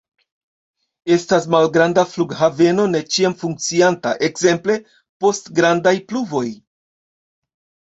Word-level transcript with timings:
Estas 1.15 1.45
malgranda 1.55 2.07
flughaveno 2.15 2.87
ne 2.95 3.03
ĉiam 3.13 3.37
funkcianta, 3.45 4.17
ekzemple 4.33 4.83
post 5.23 5.57
grandaj 5.63 5.99
pluvoj. 6.13 6.47